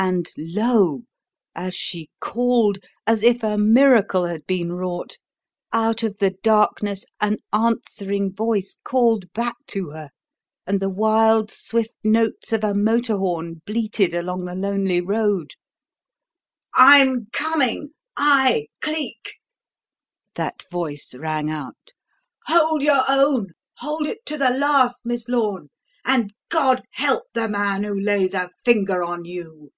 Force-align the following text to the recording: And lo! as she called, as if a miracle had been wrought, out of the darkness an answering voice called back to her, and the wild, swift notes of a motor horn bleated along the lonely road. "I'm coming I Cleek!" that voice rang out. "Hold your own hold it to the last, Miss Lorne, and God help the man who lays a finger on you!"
And 0.00 0.28
lo! 0.38 1.02
as 1.56 1.74
she 1.74 2.08
called, 2.20 2.78
as 3.04 3.24
if 3.24 3.42
a 3.42 3.58
miracle 3.58 4.26
had 4.26 4.46
been 4.46 4.72
wrought, 4.72 5.18
out 5.72 6.04
of 6.04 6.18
the 6.18 6.30
darkness 6.40 7.04
an 7.20 7.38
answering 7.52 8.32
voice 8.32 8.76
called 8.84 9.30
back 9.32 9.56
to 9.66 9.90
her, 9.90 10.10
and 10.68 10.78
the 10.78 10.88
wild, 10.88 11.50
swift 11.50 11.96
notes 12.04 12.52
of 12.52 12.62
a 12.62 12.74
motor 12.74 13.16
horn 13.16 13.60
bleated 13.66 14.14
along 14.14 14.44
the 14.44 14.54
lonely 14.54 15.00
road. 15.00 15.54
"I'm 16.74 17.26
coming 17.32 17.88
I 18.16 18.68
Cleek!" 18.80 19.34
that 20.36 20.62
voice 20.70 21.12
rang 21.12 21.50
out. 21.50 21.92
"Hold 22.46 22.82
your 22.82 23.02
own 23.08 23.48
hold 23.78 24.06
it 24.06 24.24
to 24.26 24.38
the 24.38 24.50
last, 24.50 25.04
Miss 25.04 25.28
Lorne, 25.28 25.70
and 26.04 26.32
God 26.50 26.84
help 26.92 27.24
the 27.34 27.48
man 27.48 27.82
who 27.82 28.00
lays 28.00 28.32
a 28.32 28.48
finger 28.64 29.02
on 29.02 29.24
you!" 29.24 29.72